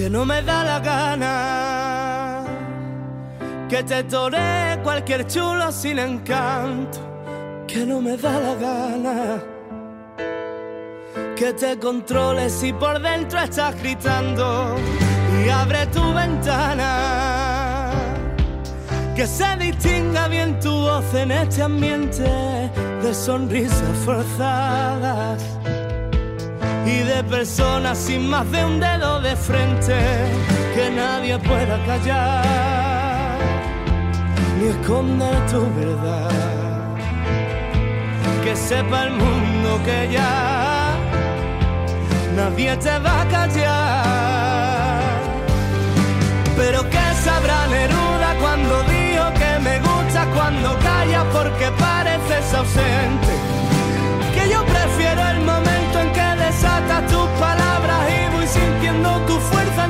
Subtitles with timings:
[0.00, 2.44] Que no me da la gana.
[3.68, 6.98] Que te tore cualquier chulo sin encanto,
[7.66, 9.42] que no me da la gana.
[11.36, 14.76] Que te controles y por dentro estás gritando
[15.44, 17.90] y abre tu ventana.
[19.14, 22.22] Que se distinga bien tu voz en este ambiente
[23.02, 25.59] de sonrisas forzadas
[26.90, 29.96] y de personas sin más de un dedo de frente
[30.74, 33.38] que nadie pueda callar
[34.58, 36.30] ni esconder tu verdad.
[38.44, 40.96] Que sepa el mundo que ya
[42.36, 45.20] nadie te va a callar.
[46.56, 53.59] Pero que sabrá Neruda cuando digo que me gusta, cuando calla porque pareces ausente.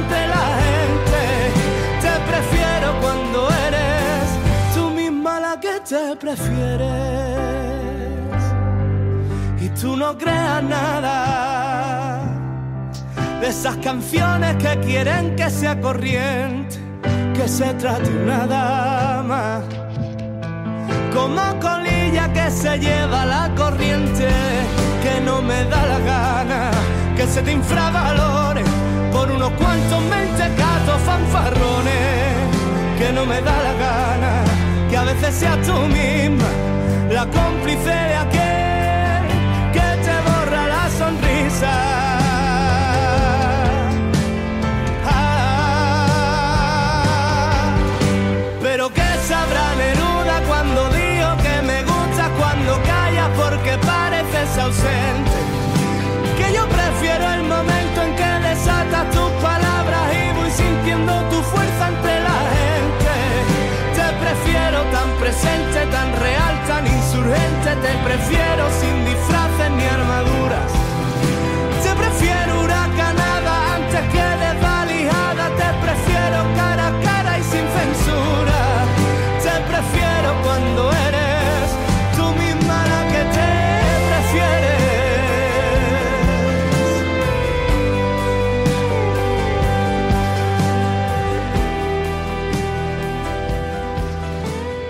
[0.01, 1.23] Entre la gente.
[2.05, 4.25] Te prefiero cuando eres
[4.75, 6.91] tú misma la que te prefieres.
[9.61, 12.21] Y tú no creas nada
[13.41, 16.77] de esas canciones que quieren que sea corriente,
[17.35, 19.63] que se trate una dama.
[21.15, 24.29] Como colilla que se lleva la corriente
[25.03, 26.71] que no me da la gana
[27.17, 28.63] que se te infravalore
[29.21, 32.33] por unos cuantos mentecatos fanfarrones
[32.99, 34.45] que no me da la gana
[34.89, 36.49] que a veces seas tú misma
[37.11, 38.50] la cómplice de aquel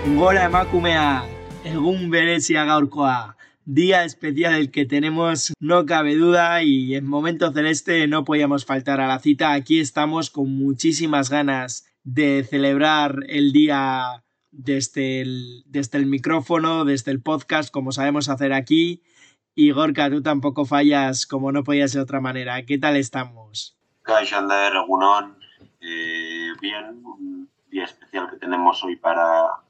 [0.06, 1.24] Gora emakumea,
[1.62, 3.36] egun berezia gaurkoa.
[3.66, 9.00] Día especial el que tenemos, no cabe duda, y en Momento Celeste no podíamos faltar
[9.00, 9.52] a la cita.
[9.52, 17.10] Aquí estamos con muchísimas ganas de celebrar el día desde el, desde el micrófono, desde
[17.12, 19.02] el podcast, como sabemos hacer aquí.
[19.54, 22.64] Y Gorka, tú tampoco fallas como no podía ser de otra manera.
[22.64, 23.76] ¿Qué tal estamos?
[24.04, 25.36] Gaishander, Egunon,
[25.82, 29.60] eh, bien, un día especial que tenemos hoy para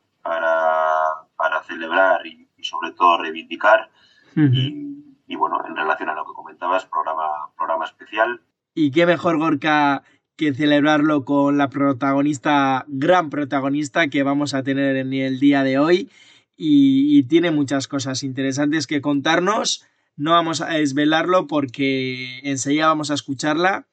[1.71, 3.91] celebrar y, y sobre todo reivindicar.
[4.37, 7.23] y, y bueno, en relación a lo que comentabas, programa,
[7.57, 8.41] programa especial.
[8.75, 10.03] Y qué mejor, Gorka,
[10.37, 15.79] que celebrarlo con la protagonista, gran protagonista que vamos a tener en el día de
[15.79, 16.11] hoy.
[16.57, 19.87] Y, y tiene muchas cosas interesantes que contarnos.
[20.17, 23.87] No vamos a desvelarlo porque enseguida vamos a escucharla.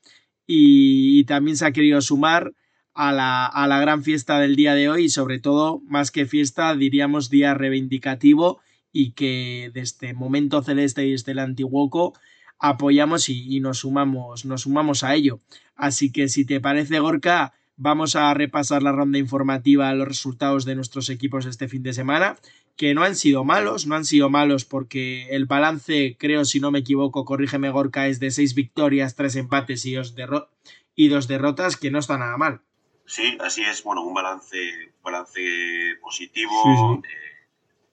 [0.46, 2.54] Y, y también se ha querido sumar
[2.98, 6.26] a la, a la gran fiesta del día de hoy y sobre todo, más que
[6.26, 8.60] fiesta, diríamos día reivindicativo
[8.92, 12.14] y que desde Momento Celeste y desde el Antiguoco
[12.58, 15.42] apoyamos y, y, nos, sumamos, nos sumamos a ello.
[15.76, 20.74] Así que si te parece, Gorka, vamos a repasar la ronda informativa, los resultados de
[20.74, 22.36] nuestros equipos este fin de semana,
[22.78, 26.72] que no han sido malos, no han sido malos porque el balance, creo, si no
[26.72, 30.50] me equivoco, corrígeme Gorka, es de seis victorias, tres empates y dos, derro
[30.96, 32.62] y dos derrotas, que no está nada mal.
[33.08, 37.10] Sí, así es, bueno, un balance, balance positivo, Sí, sí.
[37.10, 37.48] eh,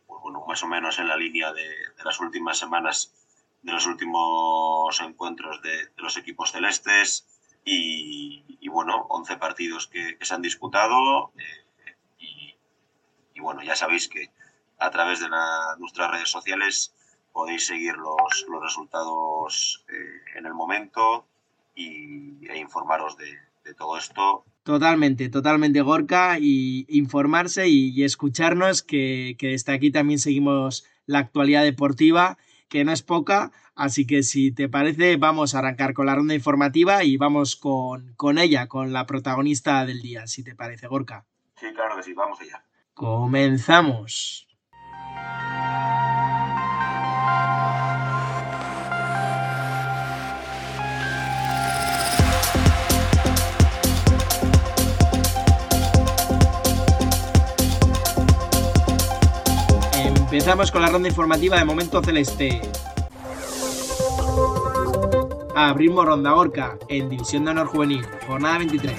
[0.06, 1.62] pues bueno, más o menos en la línea de,
[1.96, 3.14] de las últimas semanas,
[3.62, 7.26] de los últimos encuentros de, de los equipos celestes
[7.64, 12.56] y, y, bueno, 11 partidos que, que se han disputado eh, y,
[13.34, 14.30] y bueno, ya sabéis que
[14.78, 16.94] a través de la- nuestras redes sociales
[17.32, 21.26] podéis seguir los, los resultados eh, en el momento
[21.74, 29.36] y, e informaros de, de todo esto Totalmente, totalmente Gorka y informarse y, escucharnos que,
[29.38, 32.38] que, desde aquí también seguimos la actualidad deportiva,
[32.70, 36.34] que no es poca, así que si te parece vamos a arrancar con la ronda
[36.34, 41.26] informativa y vamos con, con ella, con la protagonista del día, si te parece Gorka.
[41.60, 42.64] Sí, claro que sí, vamos allá.
[42.94, 44.48] Comenzamos.
[60.34, 62.60] Empezamos con la ronda informativa de Momento Celeste.
[65.54, 68.98] Abrimos ronda Gorka en División de Honor Juvenil, jornada 23.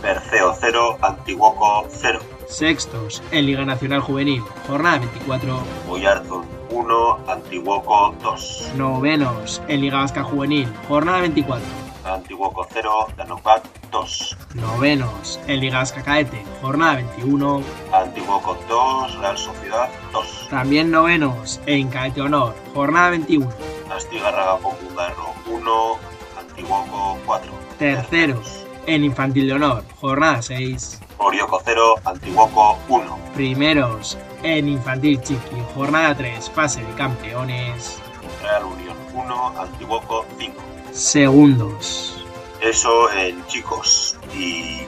[0.00, 2.20] Perceo 0, Antiguoco 0.
[2.46, 5.58] Sextos en Liga Nacional Juvenil, jornada 24.
[5.88, 8.70] Boyarzón 1, Antiguoco 2.
[8.76, 11.66] Novenos en Liga Vasca Juvenil, jornada 24.
[12.04, 14.36] Antiguoco 0, Danopac 2.
[14.54, 17.60] Novenos en Liga Vasca Caete, jornada 21.
[18.02, 20.48] Antiguoco 2, Real Sociedad 2.
[20.50, 23.48] También novenos en Caete Honor, jornada 21.
[23.90, 25.98] Astigarraga Popularro 1,
[26.38, 27.52] Antiguoco 4.
[27.78, 31.00] Terceros en Infantil de Honor, jornada 6.
[31.18, 33.18] Orioco 0, Antiguoco 1.
[33.34, 37.98] Primeros en Infantil Chiqui, jornada 3, fase de campeones.
[38.42, 40.54] Real Unión 1, Antiguoco 5.
[40.92, 42.24] Segundos.
[42.60, 44.86] Eso en chicos y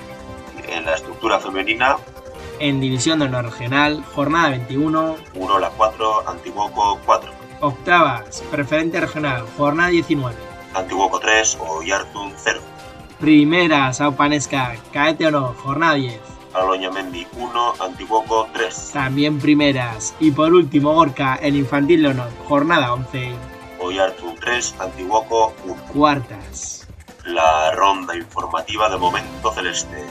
[0.69, 1.96] en la estructura femenina.
[2.60, 5.16] En División de Honor Regional, jornada 21.
[5.34, 7.31] Urola 4, Antiguoco 4.
[7.60, 10.37] Octavas, preferente regional, jornada 19.
[10.75, 12.60] Antiguoco 3 o Yartun 0.
[13.20, 16.20] Primera, Saupanesca, Caete Honor, jornada 10.
[16.55, 18.90] Aloñamendi 1, Antiguoco 3.
[18.93, 20.14] También primeras.
[20.19, 23.32] Y por último, Gorka, en Infantil de Honor, jornada 11.
[23.78, 25.76] Oyartu 3, Antiguoco 1.
[25.93, 26.88] Cuartas.
[27.25, 30.05] La ronda informativa de Momento Celeste.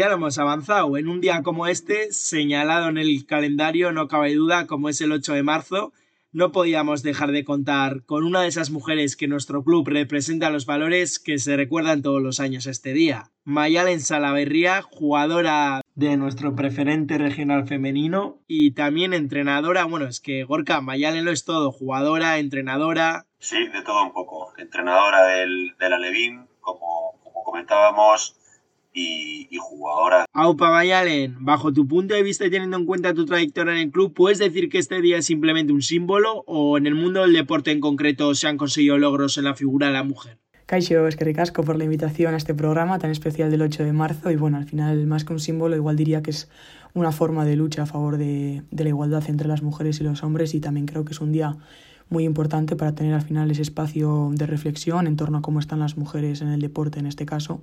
[0.00, 0.96] Hemos avanzado.
[0.96, 5.12] En un día como este, señalado en el calendario, no cabe duda, como es el
[5.12, 5.92] 8 de marzo,
[6.32, 10.64] no podíamos dejar de contar con una de esas mujeres que nuestro club representa los
[10.64, 13.30] valores que se recuerdan todos los años este día.
[13.44, 19.84] Mayalen Salaverría, jugadora de nuestro preferente regional femenino y también entrenadora.
[19.84, 23.26] Bueno, es que Gorka, Mayalen lo es todo, jugadora, entrenadora.
[23.38, 24.52] Sí, de todo un poco.
[24.56, 28.39] Entrenadora del, del Alevín, como, como comentábamos,
[28.92, 30.26] y, y, jugadora.
[30.32, 33.90] Aupa Mayalen, bajo tu punto de vista y teniendo en cuenta tu trayectoria en el
[33.90, 37.32] club, ¿puedes decir que este día es simplemente un símbolo o en el mundo del
[37.32, 40.38] deporte en concreto se han conseguido logros en la figura de la mujer?
[40.66, 43.92] Caixo, es que ricasco por la invitación a este programa tan especial del 8 de
[43.92, 46.48] marzo y bueno, al final más que un símbolo igual diría que es
[46.94, 50.22] una forma de lucha a favor de, de la igualdad entre las mujeres y los
[50.22, 51.56] hombres y también creo que es un día
[52.10, 55.78] muy importante para tener al final ese espacio de reflexión en torno a cómo están
[55.78, 57.62] las mujeres en el deporte en este caso.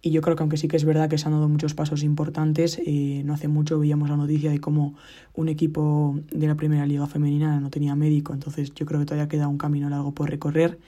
[0.00, 2.04] Y yo creo que aunque sí que es verdad que se han dado muchos pasos
[2.04, 4.96] importantes, eh, no hace mucho veíamos la noticia de cómo
[5.34, 9.28] un equipo de la primera liga femenina no tenía médico, entonces yo creo que todavía
[9.28, 10.78] queda un camino largo por recorrer.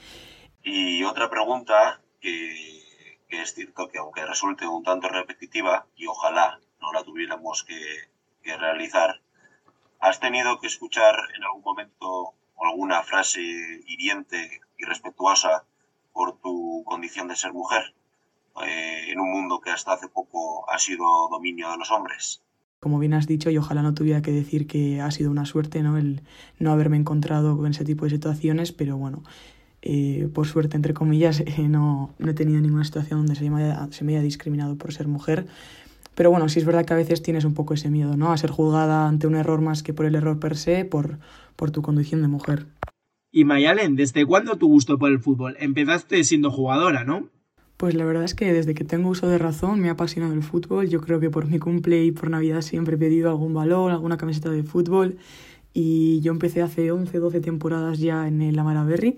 [0.62, 2.54] Y otra pregunta que,
[3.28, 7.80] que es cierto que aunque resulte un tanto repetitiva y ojalá no la tuviéramos que,
[8.44, 9.20] que realizar,
[9.98, 13.40] ¿has tenido que escuchar en algún momento alguna frase
[13.86, 15.64] hiriente y respetuosa
[16.12, 17.94] por tu condición de ser mujer
[18.64, 22.42] eh, en un mundo que hasta hace poco ha sido dominio de los hombres.
[22.80, 25.82] Como bien has dicho, y ojalá no tuviera que decir que ha sido una suerte
[25.82, 25.96] ¿no?
[25.96, 26.22] el
[26.58, 29.22] no haberme encontrado con ese tipo de situaciones, pero bueno,
[29.82, 33.62] eh, por suerte, entre comillas, eh, no, no, he tenido ninguna situación donde se me,
[33.62, 35.46] haya, se me haya discriminado por ser mujer.
[36.14, 38.32] Pero bueno, sí es verdad que a veces tienes un poco ese miedo, ¿no?
[38.32, 41.18] A ser juzgada ante un error más que por el error per se, por,
[41.56, 42.66] por tu condición de mujer.
[43.30, 45.56] Y Mayalen, ¿desde cuándo tu gusto por el fútbol?
[45.58, 47.28] Empezaste siendo jugadora, ¿no?
[47.78, 50.42] Pues la verdad es que desde que tengo uso de razón me ha apasionado el
[50.42, 50.88] fútbol.
[50.88, 54.18] Yo creo que por mi cumple y por Navidad siempre he pedido algún balón, alguna
[54.18, 55.16] camiseta de fútbol.
[55.72, 59.16] Y yo empecé hace 11, 12 temporadas ya en el Amaraberry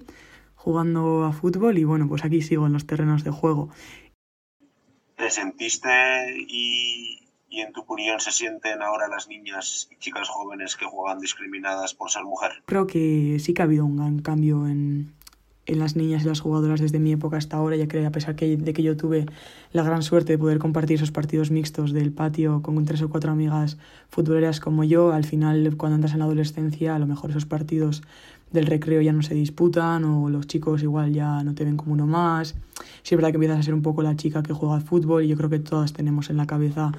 [0.64, 3.68] jugando a fútbol y bueno, pues aquí sigo en los terrenos de juego.
[5.16, 5.88] ¿Te sentiste
[6.36, 11.20] y, y en tu opinión se sienten ahora las niñas y chicas jóvenes que juegan
[11.20, 12.62] discriminadas por ser mujer?
[12.66, 15.14] Creo que sí que ha habido un gran cambio en,
[15.66, 18.36] en las niñas y las jugadoras desde mi época hasta ahora, ya que a pesar
[18.36, 19.26] de que yo tuve
[19.72, 23.32] la gran suerte de poder compartir esos partidos mixtos del patio con tres o cuatro
[23.32, 23.78] amigas
[24.10, 28.02] futboleras como yo, al final cuando entras en la adolescencia a lo mejor esos partidos
[28.52, 31.92] del recreo ya no se disputan o los chicos igual ya no te ven como
[31.92, 32.54] uno más.
[33.02, 35.24] Sí es verdad que empiezas a ser un poco la chica que juega al fútbol
[35.24, 36.92] y yo creo que todas tenemos en la cabeza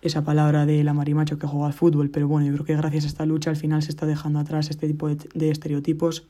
[0.00, 3.04] esa palabra de la marimacho que juega al fútbol, pero bueno, yo creo que gracias
[3.04, 6.24] a esta lucha al final se está dejando atrás este tipo de estereotipos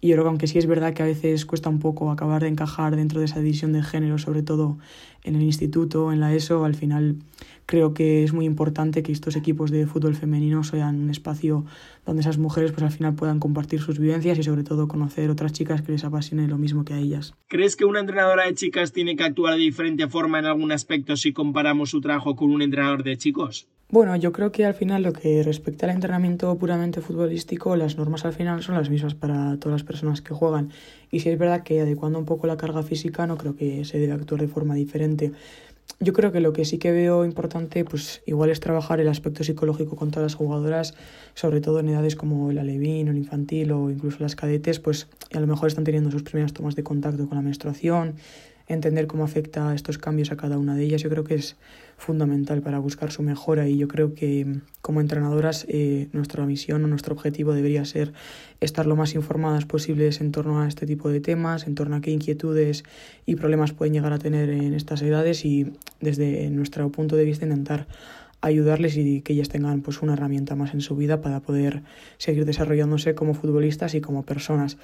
[0.00, 2.42] y yo creo que aunque sí es verdad que a veces cuesta un poco acabar
[2.42, 4.78] de encajar dentro de esa división de género, sobre todo
[5.22, 7.16] en el instituto, en la ESO, al final
[7.64, 11.64] creo que es muy importante que estos equipos de fútbol femenino sean un espacio
[12.04, 15.52] donde esas mujeres pues al final puedan compartir sus vivencias y sobre todo conocer otras
[15.52, 17.34] chicas que les apasione lo mismo que a ellas.
[17.48, 21.16] ¿Crees que una entrenadora de chicas tiene que actuar de diferente forma en algún aspecto
[21.16, 23.68] si comparamos su trabajo con un entrenador de chicos?
[23.88, 28.24] Bueno, yo creo que al final lo que respecta al entrenamiento puramente futbolístico, las normas
[28.24, 30.70] al final son las mismas para todas las personas que juegan.
[31.12, 34.00] Y si es verdad que adecuando un poco la carga física, no creo que se
[34.00, 35.30] debe actuar de forma diferente.
[36.00, 39.44] Yo creo que lo que sí que veo importante, pues igual es trabajar el aspecto
[39.44, 40.94] psicológico con todas las jugadoras,
[41.34, 45.06] sobre todo en edades como el alevín o el infantil o incluso las cadetes, pues
[45.32, 48.16] a lo mejor están teniendo sus primeras tomas de contacto con la menstruación,
[48.68, 51.02] entender cómo afecta estos cambios a cada una de ellas.
[51.02, 51.56] Yo creo que es
[51.96, 56.88] fundamental para buscar su mejora y yo creo que como entrenadoras eh, nuestra misión o
[56.88, 58.12] nuestro objetivo debería ser
[58.60, 62.00] estar lo más informadas posibles en torno a este tipo de temas, en torno a
[62.00, 62.84] qué inquietudes
[63.24, 67.44] y problemas pueden llegar a tener en estas edades y desde nuestro punto de vista
[67.44, 67.86] intentar
[68.40, 71.82] ayudarles y que ellas tengan pues una herramienta más en su vida para poder
[72.18, 74.76] seguir desarrollándose como futbolistas y como personas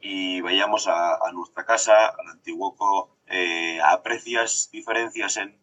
[0.00, 5.56] y vayamos a, nuestra casa, al Antiguoco, eh, ¿aprecias diferencias en,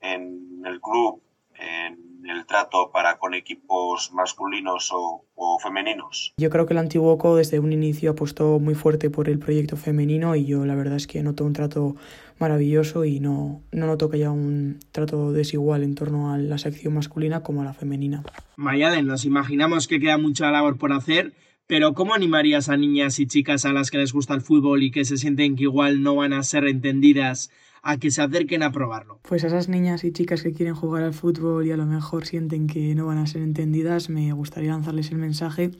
[0.00, 1.22] en, el club,
[1.54, 5.24] en el trato para con equipos masculinos o,
[5.62, 6.32] femeninos?
[6.36, 10.36] Yo creo que el Antiguoco desde un inicio apostó muy fuerte por el proyecto femenino
[10.36, 11.96] y yo la verdad es que noto un trato
[12.38, 16.94] maravilloso y no, no noto que haya un trato desigual en torno a la sección
[16.94, 18.22] masculina como a la femenina.
[18.56, 21.34] Mayalen, nos imaginamos que queda mucha labor por hacer,
[21.70, 24.90] pero ¿cómo animarías a niñas y chicas a las que les gusta el fútbol y
[24.90, 28.72] que se sienten que igual no van a ser entendidas a que se acerquen a
[28.72, 29.20] probarlo?
[29.22, 32.26] Pues a esas niñas y chicas que quieren jugar al fútbol y a lo mejor
[32.26, 35.70] sienten que no van a ser entendidas, me gustaría lanzarles el mensaje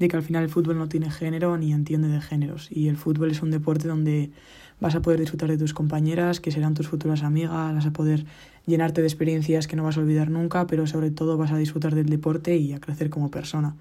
[0.00, 2.96] de que al final el fútbol no tiene género ni entiende de géneros y el
[2.96, 4.32] fútbol es un deporte donde
[4.80, 8.26] vas a poder disfrutar de tus compañeras, que serán tus futuras amigas, vas a poder
[8.66, 11.94] llenarte de experiencias que no vas a olvidar nunca, pero sobre todo vas a disfrutar
[11.94, 13.76] del deporte y a crecer como persona.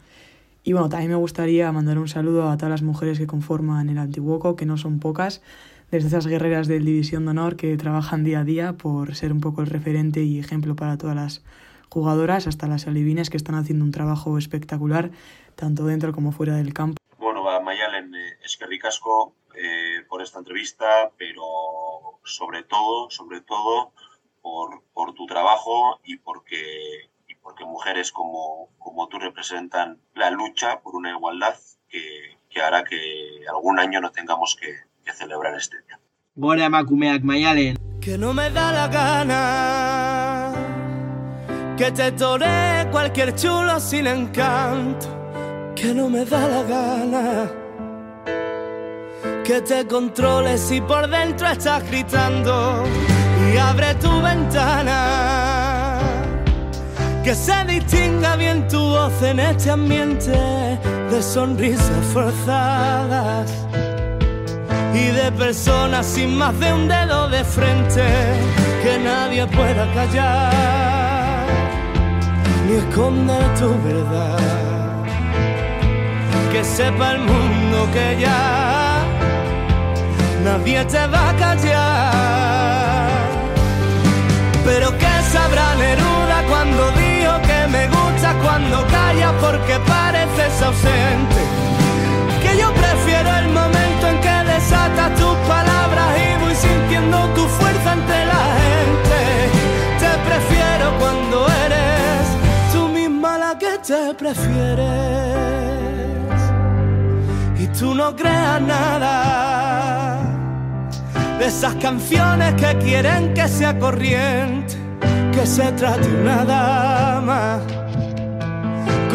[0.68, 4.00] Y bueno, también me gustaría mandar un saludo a todas las mujeres que conforman el
[4.00, 5.44] Antiguoco, que no son pocas,
[5.92, 9.42] desde esas guerreras del División de Honor que trabajan día a día por ser un
[9.42, 11.44] poco el referente y ejemplo para todas las
[11.90, 15.12] jugadoras, hasta las alivines que están haciendo un trabajo espectacular,
[15.56, 16.98] tanto dentro como fuera del campo.
[17.20, 21.44] Bueno, a Mayalen, es que ricasco eh, por esta entrevista, pero
[22.24, 23.92] sobre todo, sobre todo,
[24.42, 27.12] por, por tu trabajo y porque
[27.46, 31.54] porque mujeres como, como tú representan la lucha por una igualdad
[31.88, 32.98] que, que hará que
[33.48, 34.74] algún año no tengamos que,
[35.06, 36.00] que celebrar este día.
[36.34, 37.78] Gora emakumeak maialen.
[38.02, 40.52] Que no me da la gana
[41.78, 45.06] que te tore cualquier chulo sin encanto.
[45.76, 47.52] Que no me da la gana
[49.44, 52.84] que te controles y por dentro estás gritando
[53.54, 55.65] y abre tu ventana
[57.26, 60.30] que se distinga bien tu voz en este ambiente
[61.10, 63.52] de sonrisas forzadas
[64.94, 68.04] y de personas sin más de un dedo de frente
[68.84, 71.48] que nadie pueda callar
[72.68, 74.38] ni esconder tu verdad.
[76.52, 79.04] Que sepa el mundo que ya
[80.44, 83.10] nadie te va a callar,
[84.64, 86.95] pero que sabrá Neruda cuando
[88.46, 91.42] cuando callas porque pareces ausente.
[92.44, 97.94] Que yo prefiero el momento en que desatas tus palabras y voy sintiendo tu fuerza
[97.94, 99.20] entre la gente.
[100.02, 102.24] Te prefiero cuando eres
[102.72, 104.86] tú misma la que te prefieres.
[107.58, 110.20] Y tú no creas nada
[111.40, 114.76] de esas canciones que quieren que sea corriente
[115.34, 117.60] que se trate una dama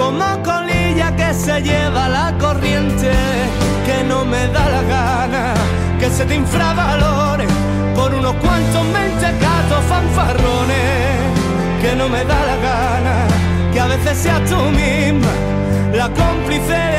[0.00, 3.10] como colilla que se lleva la corriente
[3.86, 5.54] que no me da la gana
[6.00, 7.46] que se te infravalore
[7.94, 11.16] por unos cuantos mentecatos fanfarrones
[11.82, 13.16] que no me da la gana
[13.72, 15.32] que a veces seas tú misma
[15.92, 16.89] la cómplice